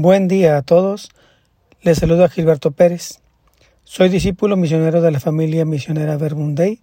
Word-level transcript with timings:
Buen 0.00 0.28
día 0.28 0.56
a 0.56 0.62
todos. 0.62 1.10
Les 1.82 1.98
saludo 1.98 2.24
a 2.24 2.28
Gilberto 2.28 2.70
Pérez. 2.70 3.18
Soy 3.82 4.08
discípulo 4.08 4.56
misionero 4.56 5.00
de 5.00 5.10
la 5.10 5.18
familia 5.18 5.64
misionera 5.64 6.16
Verbum 6.16 6.54
Dei 6.54 6.80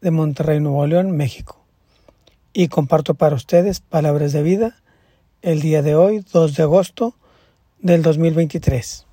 de 0.00 0.12
Monterrey, 0.12 0.60
Nuevo 0.60 0.86
León, 0.86 1.10
México. 1.16 1.64
Y 2.52 2.68
comparto 2.68 3.14
para 3.14 3.34
ustedes 3.34 3.80
palabras 3.80 4.32
de 4.32 4.44
vida 4.44 4.76
el 5.42 5.62
día 5.62 5.82
de 5.82 5.96
hoy, 5.96 6.24
2 6.32 6.54
de 6.54 6.62
agosto 6.62 7.16
del 7.80 8.02
2023. 8.02 9.04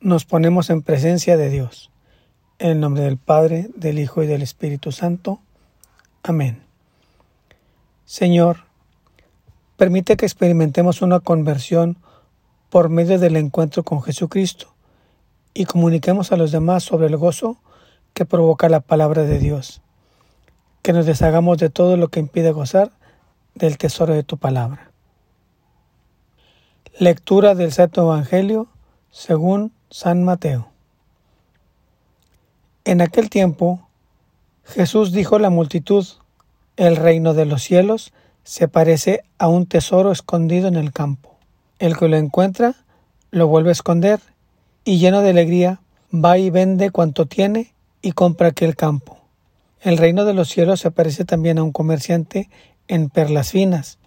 Nos 0.00 0.24
ponemos 0.24 0.70
en 0.70 0.82
presencia 0.82 1.36
de 1.36 1.50
Dios. 1.50 1.90
En 2.60 2.70
el 2.70 2.78
nombre 2.78 3.02
del 3.02 3.16
Padre, 3.16 3.70
del 3.74 3.98
Hijo 3.98 4.22
y 4.22 4.28
del 4.28 4.42
Espíritu 4.42 4.92
Santo. 4.92 5.40
Amén. 6.22 6.62
Señor, 8.04 8.66
permite 9.76 10.16
que 10.16 10.26
experimentemos 10.26 11.02
una 11.02 11.18
conversión 11.18 11.98
por 12.70 12.88
medio 12.88 13.18
del 13.18 13.36
encuentro 13.36 13.82
con 13.82 14.00
Jesucristo 14.00 14.72
y 15.52 15.64
comuniquemos 15.64 16.30
a 16.30 16.36
los 16.36 16.52
demás 16.52 16.84
sobre 16.84 17.08
el 17.08 17.16
gozo 17.16 17.58
que 18.14 18.24
provoca 18.24 18.68
la 18.68 18.78
palabra 18.78 19.24
de 19.24 19.40
Dios. 19.40 19.82
Que 20.82 20.92
nos 20.92 21.04
deshagamos 21.04 21.58
de 21.58 21.68
todo 21.68 21.96
lo 21.96 22.08
que 22.08 22.20
impide 22.20 22.52
gozar 22.52 22.92
del 23.56 23.76
tesoro 23.76 24.14
de 24.14 24.22
tu 24.22 24.38
palabra. 24.38 24.92
Lectura 26.96 27.56
del 27.56 27.72
Santo 27.72 28.02
Evangelio 28.02 28.68
según 29.10 29.72
San 29.90 30.22
Mateo. 30.22 30.68
En 32.84 33.00
aquel 33.00 33.30
tiempo, 33.30 33.88
Jesús 34.64 35.12
dijo 35.12 35.36
a 35.36 35.40
la 35.40 35.50
multitud, 35.50 36.06
el 36.76 36.96
reino 36.96 37.34
de 37.34 37.46
los 37.46 37.62
cielos 37.62 38.12
se 38.44 38.68
parece 38.68 39.24
a 39.38 39.48
un 39.48 39.66
tesoro 39.66 40.12
escondido 40.12 40.68
en 40.68 40.76
el 40.76 40.92
campo 40.92 41.29
el 41.80 41.96
que 41.96 42.08
lo 42.08 42.16
encuentra 42.16 42.76
lo 43.32 43.48
vuelve 43.48 43.70
a 43.70 43.72
esconder 43.72 44.20
y 44.84 44.98
lleno 44.98 45.22
de 45.22 45.30
alegría 45.30 45.80
va 46.14 46.38
y 46.38 46.50
vende 46.50 46.90
cuanto 46.90 47.26
tiene 47.26 47.72
y 48.02 48.12
compra 48.12 48.48
aquel 48.48 48.76
campo. 48.76 49.18
El 49.80 49.96
reino 49.96 50.24
de 50.24 50.34
los 50.34 50.48
cielos 50.48 50.80
se 50.80 50.90
parece 50.90 51.24
también 51.24 51.58
a 51.58 51.62
un 51.62 51.72
comerciante 51.72 52.50
en 52.86 53.08
perlas 53.08 53.52
finas, 53.52 53.98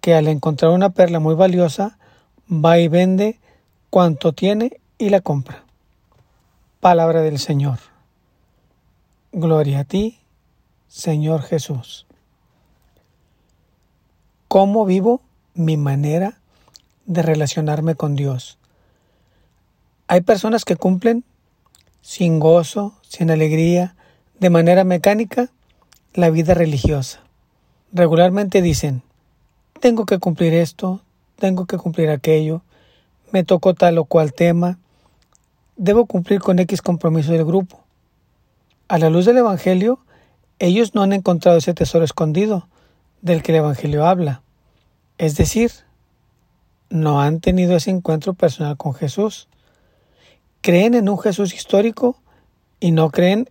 que 0.00 0.14
al 0.14 0.26
encontrar 0.26 0.70
una 0.70 0.90
perla 0.90 1.20
muy 1.20 1.34
valiosa 1.34 1.98
va 2.50 2.78
y 2.78 2.88
vende 2.88 3.38
cuanto 3.90 4.32
tiene 4.32 4.80
y 4.96 5.10
la 5.10 5.20
compra. 5.20 5.64
Palabra 6.80 7.20
del 7.20 7.38
Señor. 7.38 7.78
Gloria 9.32 9.80
a 9.80 9.84
ti, 9.84 10.18
Señor 10.88 11.42
Jesús. 11.42 12.06
¿Cómo 14.48 14.86
vivo 14.86 15.20
mi 15.54 15.76
manera 15.76 16.39
de 17.06 17.22
relacionarme 17.22 17.94
con 17.94 18.16
Dios. 18.16 18.58
Hay 20.06 20.22
personas 20.22 20.64
que 20.64 20.76
cumplen 20.76 21.24
sin 22.02 22.40
gozo, 22.40 22.94
sin 23.02 23.30
alegría, 23.30 23.94
de 24.38 24.50
manera 24.50 24.84
mecánica, 24.84 25.50
la 26.14 26.30
vida 26.30 26.54
religiosa. 26.54 27.20
Regularmente 27.92 28.62
dicen, 28.62 29.02
tengo 29.80 30.06
que 30.06 30.18
cumplir 30.18 30.54
esto, 30.54 31.00
tengo 31.38 31.66
que 31.66 31.76
cumplir 31.76 32.10
aquello, 32.10 32.62
me 33.32 33.44
tocó 33.44 33.74
tal 33.74 33.98
o 33.98 34.04
cual 34.04 34.32
tema, 34.32 34.78
debo 35.76 36.06
cumplir 36.06 36.40
con 36.40 36.58
X 36.58 36.82
compromiso 36.82 37.32
del 37.32 37.44
grupo. 37.44 37.84
A 38.88 38.98
la 38.98 39.10
luz 39.10 39.24
del 39.26 39.38
Evangelio, 39.38 40.00
ellos 40.58 40.94
no 40.94 41.02
han 41.02 41.12
encontrado 41.12 41.58
ese 41.58 41.74
tesoro 41.74 42.04
escondido 42.04 42.68
del 43.22 43.42
que 43.42 43.52
el 43.52 43.58
Evangelio 43.58 44.06
habla. 44.06 44.42
Es 45.18 45.36
decir, 45.36 45.70
no 46.90 47.20
han 47.20 47.40
tenido 47.40 47.76
ese 47.76 47.90
encuentro 47.90 48.34
personal 48.34 48.76
con 48.76 48.92
Jesús. 48.94 49.48
Creen 50.60 50.94
en 50.94 51.08
un 51.08 51.18
Jesús 51.18 51.54
histórico 51.54 52.20
y 52.80 52.90
no 52.90 53.10
creen 53.10 53.48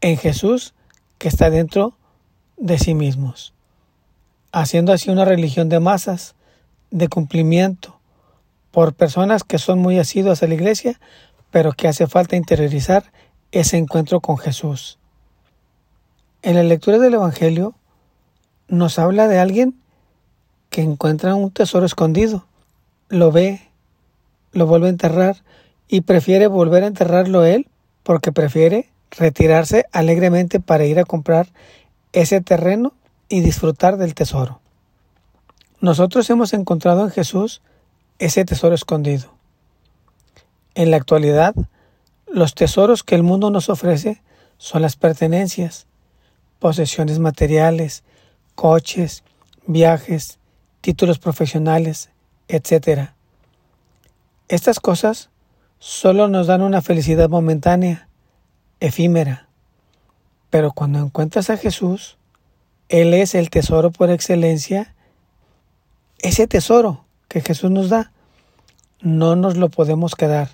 en 0.00 0.18
Jesús 0.18 0.74
que 1.18 1.28
está 1.28 1.48
dentro 1.48 1.96
de 2.56 2.78
sí 2.78 2.94
mismos, 2.94 3.54
haciendo 4.52 4.92
así 4.92 5.10
una 5.10 5.24
religión 5.24 5.68
de 5.68 5.80
masas, 5.80 6.34
de 6.90 7.08
cumplimiento, 7.08 7.98
por 8.70 8.94
personas 8.94 9.44
que 9.44 9.58
son 9.58 9.78
muy 9.78 9.98
asiduas 9.98 10.42
a 10.42 10.46
la 10.46 10.54
iglesia, 10.54 11.00
pero 11.50 11.72
que 11.72 11.88
hace 11.88 12.06
falta 12.06 12.36
interiorizar 12.36 13.12
ese 13.52 13.76
encuentro 13.76 14.20
con 14.20 14.36
Jesús. 14.36 14.98
En 16.42 16.56
la 16.56 16.62
lectura 16.62 16.98
del 16.98 17.14
Evangelio 17.14 17.74
nos 18.68 18.98
habla 18.98 19.28
de 19.28 19.38
alguien 19.38 19.80
que 20.70 20.82
encuentra 20.82 21.36
un 21.36 21.50
tesoro 21.52 21.86
escondido, 21.86 22.46
lo 23.08 23.32
ve, 23.32 23.68
lo 24.52 24.66
vuelve 24.66 24.86
a 24.86 24.90
enterrar 24.90 25.42
y 25.88 26.02
prefiere 26.02 26.46
volver 26.46 26.84
a 26.84 26.88
enterrarlo 26.88 27.44
él 27.44 27.68
porque 28.02 28.32
prefiere 28.32 28.90
retirarse 29.10 29.86
alegremente 29.92 30.60
para 30.60 30.84
ir 30.84 30.98
a 30.98 31.04
comprar 31.04 31.48
ese 32.12 32.40
terreno 32.40 32.92
y 33.28 33.40
disfrutar 33.40 33.96
del 33.96 34.14
tesoro. 34.14 34.60
Nosotros 35.80 36.28
hemos 36.30 36.52
encontrado 36.54 37.04
en 37.04 37.10
Jesús 37.10 37.62
ese 38.18 38.44
tesoro 38.44 38.74
escondido. 38.74 39.32
En 40.74 40.90
la 40.90 40.96
actualidad, 40.96 41.54
los 42.26 42.54
tesoros 42.54 43.02
que 43.02 43.14
el 43.14 43.22
mundo 43.22 43.50
nos 43.50 43.68
ofrece 43.68 44.22
son 44.58 44.82
las 44.82 44.96
pertenencias, 44.96 45.86
posesiones 46.58 47.18
materiales, 47.18 48.02
coches, 48.54 49.24
viajes, 49.66 50.38
títulos 50.80 51.18
profesionales, 51.18 52.10
etc. 52.48 53.10
Estas 54.48 54.80
cosas 54.80 55.30
solo 55.78 56.28
nos 56.28 56.46
dan 56.46 56.62
una 56.62 56.82
felicidad 56.82 57.28
momentánea, 57.28 58.08
efímera. 58.80 59.48
Pero 60.50 60.72
cuando 60.72 61.00
encuentras 61.00 61.50
a 61.50 61.56
Jesús, 61.56 62.16
Él 62.88 63.14
es 63.14 63.34
el 63.34 63.50
tesoro 63.50 63.90
por 63.90 64.10
excelencia. 64.10 64.94
Ese 66.18 66.46
tesoro 66.46 67.04
que 67.28 67.40
Jesús 67.40 67.70
nos 67.70 67.88
da, 67.88 68.12
no 69.00 69.34
nos 69.34 69.56
lo 69.56 69.68
podemos 69.68 70.14
quedar. 70.14 70.50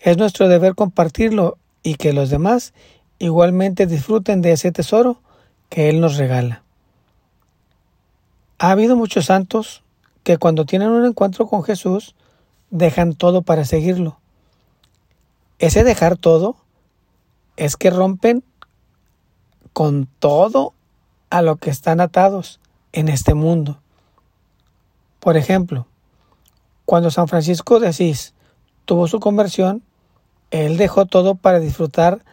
Es 0.00 0.18
nuestro 0.18 0.48
deber 0.48 0.74
compartirlo 0.74 1.56
y 1.82 1.94
que 1.94 2.12
los 2.12 2.30
demás 2.30 2.74
igualmente 3.18 3.86
disfruten 3.86 4.42
de 4.42 4.52
ese 4.52 4.72
tesoro 4.72 5.20
que 5.68 5.88
Él 5.88 6.00
nos 6.00 6.16
regala. 6.16 6.62
Ha 8.58 8.72
habido 8.72 8.96
muchos 8.96 9.26
santos 9.26 9.83
que 10.24 10.38
cuando 10.38 10.64
tienen 10.64 10.88
un 10.88 11.04
encuentro 11.04 11.46
con 11.46 11.62
Jesús, 11.62 12.16
dejan 12.70 13.14
todo 13.14 13.42
para 13.42 13.64
seguirlo. 13.64 14.18
Ese 15.58 15.84
dejar 15.84 16.16
todo 16.16 16.56
es 17.56 17.76
que 17.76 17.90
rompen 17.90 18.42
con 19.72 20.08
todo 20.18 20.72
a 21.30 21.42
lo 21.42 21.56
que 21.56 21.70
están 21.70 22.00
atados 22.00 22.58
en 22.92 23.08
este 23.08 23.34
mundo. 23.34 23.80
Por 25.20 25.36
ejemplo, 25.36 25.86
cuando 26.84 27.10
San 27.10 27.28
Francisco 27.28 27.78
de 27.78 27.88
Asís 27.88 28.34
tuvo 28.84 29.06
su 29.08 29.20
conversión, 29.20 29.82
él 30.50 30.76
dejó 30.76 31.06
todo 31.06 31.34
para 31.34 31.60
disfrutar 31.60 32.24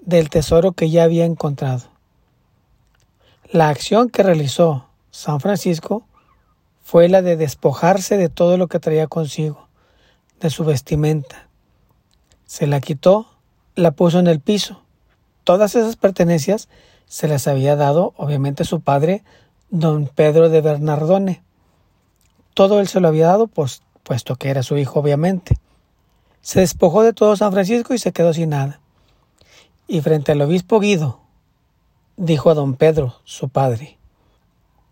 del 0.00 0.30
tesoro 0.30 0.72
que 0.72 0.90
ya 0.90 1.04
había 1.04 1.24
encontrado. 1.24 1.88
La 3.50 3.68
acción 3.68 4.10
que 4.10 4.22
realizó 4.22 4.86
San 5.10 5.40
Francisco 5.40 6.04
fue 6.90 7.08
la 7.08 7.22
de 7.22 7.36
despojarse 7.36 8.16
de 8.16 8.28
todo 8.28 8.56
lo 8.56 8.66
que 8.66 8.80
traía 8.80 9.06
consigo, 9.06 9.68
de 10.40 10.50
su 10.50 10.64
vestimenta. 10.64 11.46
Se 12.46 12.66
la 12.66 12.80
quitó, 12.80 13.28
la 13.76 13.92
puso 13.92 14.18
en 14.18 14.26
el 14.26 14.40
piso. 14.40 14.82
Todas 15.44 15.76
esas 15.76 15.94
pertenencias 15.94 16.68
se 17.06 17.28
las 17.28 17.46
había 17.46 17.76
dado, 17.76 18.12
obviamente, 18.16 18.64
su 18.64 18.80
padre, 18.80 19.22
don 19.70 20.08
Pedro 20.08 20.48
de 20.48 20.62
Bernardone. 20.62 21.44
Todo 22.54 22.80
él 22.80 22.88
se 22.88 22.98
lo 22.98 23.06
había 23.06 23.28
dado, 23.28 23.46
pues, 23.46 23.82
puesto 24.02 24.34
que 24.34 24.48
era 24.48 24.64
su 24.64 24.76
hijo, 24.76 24.98
obviamente. 24.98 25.58
Se 26.40 26.58
despojó 26.58 27.04
de 27.04 27.12
todo 27.12 27.36
San 27.36 27.52
Francisco 27.52 27.94
y 27.94 27.98
se 27.98 28.10
quedó 28.10 28.34
sin 28.34 28.48
nada. 28.48 28.80
Y 29.86 30.00
frente 30.00 30.32
al 30.32 30.42
obispo 30.42 30.80
Guido, 30.80 31.20
dijo 32.16 32.50
a 32.50 32.54
don 32.54 32.74
Pedro, 32.74 33.14
su 33.22 33.48
padre, 33.48 33.96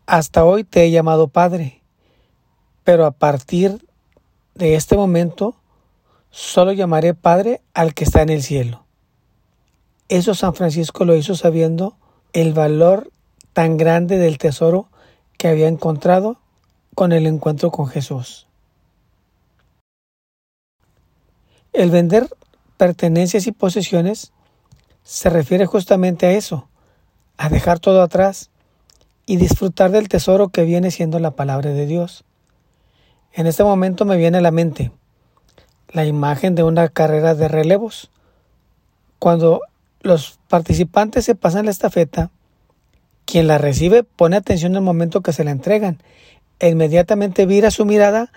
Hasta 0.06 0.44
hoy 0.44 0.62
te 0.62 0.84
he 0.84 0.92
llamado 0.92 1.26
padre, 1.26 1.78
pero 2.88 3.04
a 3.04 3.10
partir 3.10 3.84
de 4.54 4.74
este 4.74 4.96
momento 4.96 5.54
solo 6.30 6.72
llamaré 6.72 7.12
Padre 7.12 7.60
al 7.74 7.92
que 7.92 8.04
está 8.04 8.22
en 8.22 8.30
el 8.30 8.42
cielo. 8.42 8.86
Eso 10.08 10.34
San 10.34 10.54
Francisco 10.54 11.04
lo 11.04 11.14
hizo 11.14 11.34
sabiendo 11.34 11.98
el 12.32 12.54
valor 12.54 13.12
tan 13.52 13.76
grande 13.76 14.16
del 14.16 14.38
tesoro 14.38 14.88
que 15.36 15.48
había 15.48 15.68
encontrado 15.68 16.40
con 16.94 17.12
el 17.12 17.26
encuentro 17.26 17.70
con 17.70 17.88
Jesús. 17.88 18.46
El 21.74 21.90
vender 21.90 22.26
pertenencias 22.78 23.46
y 23.46 23.52
posesiones 23.52 24.32
se 25.02 25.28
refiere 25.28 25.66
justamente 25.66 26.24
a 26.24 26.30
eso, 26.30 26.70
a 27.36 27.50
dejar 27.50 27.80
todo 27.80 28.00
atrás 28.00 28.48
y 29.26 29.36
disfrutar 29.36 29.90
del 29.90 30.08
tesoro 30.08 30.48
que 30.48 30.62
viene 30.62 30.90
siendo 30.90 31.18
la 31.18 31.32
palabra 31.32 31.68
de 31.72 31.84
Dios. 31.84 32.24
En 33.32 33.46
este 33.46 33.64
momento 33.64 34.04
me 34.04 34.16
viene 34.16 34.38
a 34.38 34.42
la 34.42 34.50
mente 34.50 34.90
la 35.90 36.04
imagen 36.04 36.54
de 36.54 36.62
una 36.62 36.88
carrera 36.88 37.34
de 37.34 37.48
relevos. 37.48 38.10
Cuando 39.18 39.60
los 40.00 40.38
participantes 40.48 41.24
se 41.24 41.34
pasan 41.34 41.64
la 41.64 41.70
estafeta, 41.70 42.30
quien 43.24 43.46
la 43.46 43.58
recibe 43.58 44.04
pone 44.04 44.36
atención 44.36 44.76
al 44.76 44.82
momento 44.82 45.22
que 45.22 45.32
se 45.32 45.44
la 45.44 45.50
entregan 45.50 45.98
e 46.60 46.68
inmediatamente 46.70 47.46
vira 47.46 47.70
su 47.70 47.84
mirada 47.84 48.32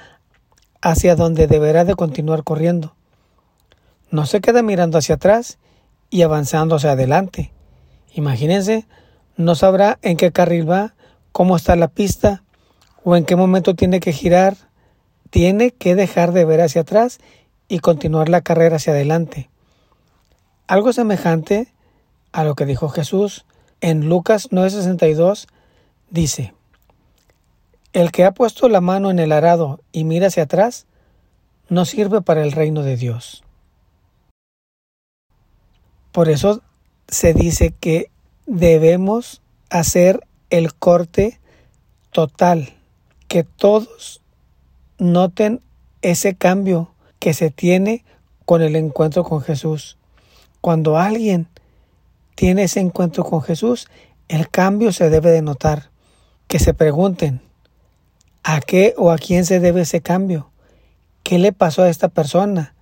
hacia 0.82 1.16
donde 1.16 1.48
deberá 1.48 1.86
de 1.86 1.96
continuar 1.96 2.44
corriendo. 2.44 2.96
No 4.10 4.26
se 4.26 4.42
queda 4.42 4.62
mirando 4.62 4.98
hacia 4.98 5.16
atrás 5.16 5.58
y 6.10 6.24
avanzando 6.24 6.76
hacia 6.76 6.92
adelante. 6.92 7.54
Imagínense, 8.14 8.86
no 9.38 9.56
sabrá 9.56 9.98
en 10.02 10.18
qué 10.18 10.32
carril 10.32 10.70
va, 10.70 10.94
cómo 11.32 11.56
está 11.56 11.76
la 11.76 11.88
pista 11.88 12.44
o 13.04 13.16
en 13.16 13.26
qué 13.26 13.36
momento 13.36 13.76
tiene 13.76 14.00
que 14.00 14.12
girar. 14.12 14.56
Tiene 15.32 15.72
que 15.72 15.96
dejar 15.96 16.34
de 16.34 16.46
ver 16.46 16.62
hacia 16.62 16.82
atrás 16.82 17.20
y 17.68 17.80
continuar 17.80 18.30
la 18.30 18.42
carrera 18.42 18.76
hacia 18.76 18.94
adelante. 18.94 19.50
Algo 20.68 20.94
semejante 20.94 21.74
a 22.32 22.44
lo 22.44 22.54
que 22.56 22.66
dijo 22.66 22.90
Jesús 22.90 23.46
en 23.80 24.08
Lucas 24.08 24.50
9:62 24.52 25.48
dice, 26.10 26.54
El 27.94 28.12
que 28.12 28.26
ha 28.26 28.34
puesto 28.34 28.70
la 28.70 28.82
mano 28.82 29.10
en 29.10 29.20
el 29.20 29.32
arado 29.32 29.80
y 29.92 30.04
mira 30.04 30.28
hacia 30.28 30.44
atrás, 30.44 30.86
no 31.70 31.86
sirve 31.86 32.22
para 32.22 32.44
el 32.44 32.52
reino 32.52 32.84
de 32.84 32.98
Dios. 32.98 33.44
Por 36.12 36.30
eso 36.30 36.62
se 37.08 37.34
dice 37.34 37.74
que 37.80 38.12
debemos 38.46 39.42
hacer 39.70 40.28
el 40.50 40.74
corte 40.74 41.40
total, 42.12 42.74
que 43.30 43.44
todos 43.44 44.21
noten 45.02 45.62
ese 46.04 46.36
cambio 46.36 46.94
que 47.18 47.34
se 47.34 47.50
tiene 47.50 48.06
con 48.46 48.62
el 48.62 48.76
encuentro 48.76 49.24
con 49.24 49.42
Jesús. 49.42 49.98
Cuando 50.62 50.98
alguien 50.98 51.48
tiene 52.36 52.64
ese 52.64 52.82
encuentro 52.82 53.24
con 53.24 53.42
Jesús, 53.42 53.88
el 54.28 54.48
cambio 54.50 54.92
se 54.92 55.10
debe 55.10 55.32
de 55.32 55.42
notar. 55.42 55.90
Que 56.48 56.60
se 56.60 56.76
pregunten, 56.76 57.42
¿a 58.44 58.62
qué 58.62 58.94
o 58.96 59.10
a 59.10 59.18
quién 59.18 59.44
se 59.44 59.60
debe 59.60 59.82
ese 59.82 60.02
cambio? 60.02 60.52
¿Qué 61.24 61.40
le 61.40 61.52
pasó 61.52 61.82
a 61.82 61.90
esta 61.90 62.10
persona? 62.10 62.76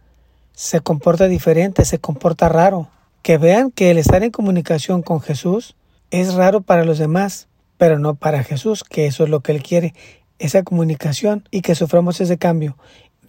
¿Se 0.51 0.81
comporta 0.81 1.27
diferente? 1.27 1.85
¿Se 1.85 1.99
comporta 1.99 2.49
raro? 2.49 2.89
Que 3.21 3.37
vean 3.37 3.71
que 3.71 3.91
el 3.91 3.97
estar 3.97 4.23
en 4.23 4.31
comunicación 4.31 5.03
con 5.03 5.21
Jesús 5.21 5.77
es 6.11 6.33
raro 6.33 6.61
para 6.61 6.83
los 6.83 6.97
demás, 6.97 7.47
pero 7.77 7.97
no 7.97 8.15
para 8.15 8.43
Jesús, 8.43 8.83
que 8.83 9.05
eso 9.05 9.23
es 9.23 9.29
lo 9.29 9.39
que 9.39 9.53
Él 9.53 9.63
quiere, 9.63 9.93
esa 10.39 10.63
comunicación 10.63 11.47
y 11.51 11.61
que 11.61 11.75
suframos 11.75 12.19
ese 12.21 12.37
cambio 12.37 12.77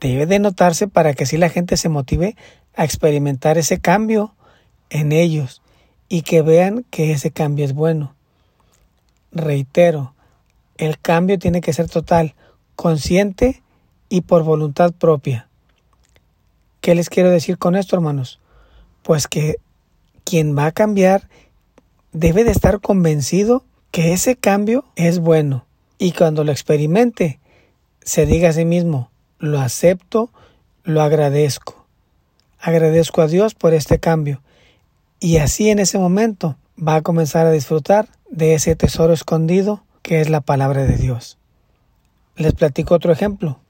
debe 0.01 0.27
de 0.27 0.39
notarse 0.39 0.89
para 0.89 1.13
que 1.13 1.25
así 1.25 1.37
la 1.37 1.51
gente 1.51 1.77
se 1.77 1.89
motive 1.89 2.37
a 2.75 2.85
experimentar 2.85 3.59
ese 3.59 3.81
cambio 3.81 4.35
en 4.89 5.13
ellos 5.13 5.63
y 6.09 6.23
que 6.23 6.43
vean 6.43 6.85
que 6.91 7.13
ese 7.13 7.31
cambio 7.31 7.65
es 7.65 7.75
bueno. 7.75 8.15
Reitero, 9.31 10.15
el 10.79 10.99
cambio 10.99 11.39
tiene 11.39 11.61
que 11.61 11.73
ser 11.73 11.89
total, 11.89 12.35
consciente 12.75 13.63
y 14.09 14.23
por 14.23 14.43
voluntad 14.43 14.93
propia. 14.93 15.49
¿Qué 16.81 16.95
les 16.95 17.11
quiero 17.11 17.31
decir 17.31 17.59
con 17.59 17.77
esto, 17.77 17.95
hermanos? 17.95 18.41
Pues 19.03 19.29
que 19.29 19.57
quien 20.25 20.57
va 20.57 20.67
a 20.67 20.73
cambiar 20.73 21.29
debe 22.13 22.45
de 22.45 22.53
estar 22.53 22.81
convencido 22.81 23.65
que 23.91 24.13
ese 24.13 24.35
cambio 24.35 24.85
es 24.97 25.19
bueno 25.19 25.67
y 26.01 26.13
cuando 26.13 26.45
lo 26.45 26.51
experimente 26.51 27.39
se 28.03 28.25
diga 28.25 28.49
a 28.49 28.53
sí 28.55 28.65
mismo, 28.65 29.11
lo 29.39 29.61
acepto, 29.61 30.31
lo 30.83 31.03
agradezco. 31.03 31.87
Agradezco 32.59 33.21
a 33.21 33.27
Dios 33.27 33.55
por 33.55 33.75
este 33.75 34.01
cambio. 34.01 34.41
Y 35.21 35.37
así 35.37 35.69
en 35.69 35.79
ese 35.79 35.99
momento 35.99 36.57
va 36.77 36.95
a 36.95 37.03
comenzar 37.03 37.47
a 37.47 37.53
disfrutar 37.53 38.09
de 38.31 38.55
ese 38.55 38.75
tesoro 38.77 39.13
escondido 39.13 39.85
que 40.01 40.23
es 40.23 40.31
la 40.31 40.41
palabra 40.41 40.85
de 40.85 40.97
Dios. 40.97 41.37
Les 42.35 42.55
platico 42.55 42.95
otro 42.95 43.13
ejemplo. 43.13 43.61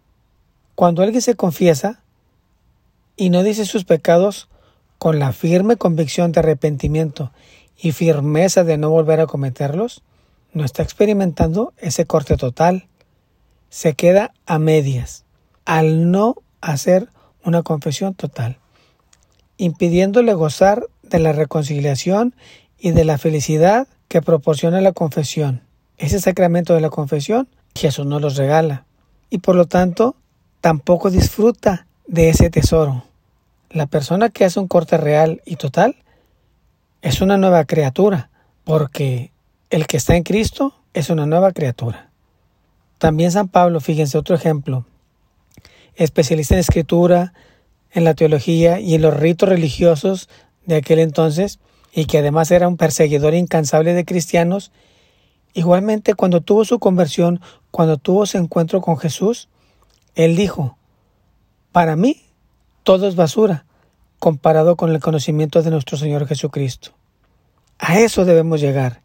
Cuando 0.76 1.02
alguien 1.02 1.22
se 1.22 1.34
confiesa 1.34 2.00
y 3.16 3.30
no 3.30 3.42
dice 3.42 3.64
sus 3.66 3.84
pecados 3.84 4.48
con 4.98 5.18
la 5.18 5.32
firme 5.32 5.76
convicción 5.76 6.30
de 6.30 6.38
arrepentimiento 6.38 7.32
y 7.76 7.90
firmeza 7.90 8.62
de 8.62 8.78
no 8.78 8.88
volver 8.88 9.18
a 9.18 9.26
cometerlos, 9.26 10.04
no 10.52 10.64
está 10.64 10.82
experimentando 10.82 11.72
ese 11.78 12.06
corte 12.06 12.36
total. 12.36 12.88
Se 13.68 13.94
queda 13.94 14.32
a 14.46 14.58
medias 14.58 15.24
al 15.64 16.10
no 16.10 16.36
hacer 16.60 17.08
una 17.44 17.62
confesión 17.62 18.14
total, 18.14 18.58
impidiéndole 19.56 20.34
gozar 20.34 20.86
de 21.02 21.18
la 21.18 21.32
reconciliación 21.32 22.34
y 22.78 22.90
de 22.90 23.04
la 23.04 23.18
felicidad 23.18 23.88
que 24.08 24.22
proporciona 24.22 24.80
la 24.80 24.92
confesión. 24.92 25.62
Ese 25.98 26.20
sacramento 26.20 26.74
de 26.74 26.80
la 26.80 26.90
confesión 26.90 27.48
Jesús 27.74 28.06
no 28.06 28.20
los 28.20 28.36
regala 28.36 28.84
y 29.28 29.38
por 29.38 29.54
lo 29.54 29.66
tanto 29.66 30.16
tampoco 30.60 31.10
disfruta 31.10 31.86
de 32.06 32.28
ese 32.30 32.50
tesoro. 32.50 33.04
La 33.70 33.86
persona 33.86 34.30
que 34.30 34.44
hace 34.44 34.58
un 34.58 34.68
corte 34.68 34.96
real 34.96 35.40
y 35.44 35.56
total 35.56 35.96
es 37.02 37.20
una 37.20 37.36
nueva 37.36 37.64
criatura, 37.64 38.30
porque 38.64 39.29
el 39.70 39.86
que 39.86 39.96
está 39.96 40.16
en 40.16 40.24
Cristo 40.24 40.74
es 40.94 41.10
una 41.10 41.26
nueva 41.26 41.52
criatura. 41.52 42.10
También 42.98 43.32
San 43.32 43.48
Pablo, 43.48 43.80
fíjense 43.80 44.18
otro 44.18 44.34
ejemplo, 44.34 44.84
especialista 45.94 46.54
en 46.54 46.60
escritura, 46.60 47.32
en 47.92 48.04
la 48.04 48.14
teología 48.14 48.80
y 48.80 48.94
en 48.94 49.02
los 49.02 49.16
ritos 49.16 49.48
religiosos 49.48 50.28
de 50.66 50.76
aquel 50.76 50.98
entonces, 50.98 51.60
y 51.92 52.04
que 52.04 52.18
además 52.18 52.50
era 52.50 52.68
un 52.68 52.76
perseguidor 52.76 53.34
incansable 53.34 53.94
de 53.94 54.04
cristianos, 54.04 54.72
igualmente 55.54 56.14
cuando 56.14 56.40
tuvo 56.40 56.64
su 56.64 56.78
conversión, 56.78 57.40
cuando 57.70 57.96
tuvo 57.96 58.26
su 58.26 58.38
encuentro 58.38 58.80
con 58.80 58.98
Jesús, 58.98 59.48
él 60.14 60.36
dijo, 60.36 60.76
para 61.72 61.96
mí 61.96 62.22
todo 62.82 63.08
es 63.08 63.14
basura 63.14 63.64
comparado 64.18 64.76
con 64.76 64.90
el 64.90 65.00
conocimiento 65.00 65.62
de 65.62 65.70
nuestro 65.70 65.96
Señor 65.96 66.26
Jesucristo. 66.26 66.90
A 67.78 67.98
eso 67.98 68.24
debemos 68.24 68.60
llegar. 68.60 69.00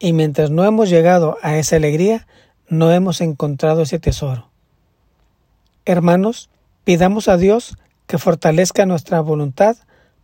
Y 0.00 0.14
mientras 0.14 0.50
no 0.50 0.64
hemos 0.64 0.88
llegado 0.88 1.36
a 1.42 1.58
esa 1.58 1.76
alegría, 1.76 2.26
no 2.68 2.90
hemos 2.90 3.20
encontrado 3.20 3.82
ese 3.82 3.98
tesoro. 3.98 4.48
Hermanos, 5.84 6.48
pidamos 6.84 7.28
a 7.28 7.36
Dios 7.36 7.76
que 8.06 8.18
fortalezca 8.18 8.86
nuestra 8.86 9.20
voluntad 9.20 9.76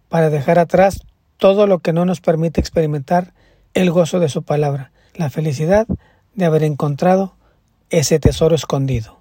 para 0.09 0.31
dejar 0.31 0.59
atrás 0.59 1.03
todo 1.37 1.67
lo 1.67 1.81
que 1.81 1.93
no 1.93 2.07
nos 2.07 2.21
permite 2.21 2.61
experimentar 2.61 3.35
el 3.75 3.91
gozo 3.91 4.19
de 4.19 4.31
su 4.31 4.43
palabra, 4.43 4.93
la 5.15 5.29
felicidad 5.29 5.87
de 6.35 6.45
haber 6.47 6.63
encontrado 6.63 7.35
ese 7.91 8.19
tesoro 8.19 8.55
escondido. 8.55 9.16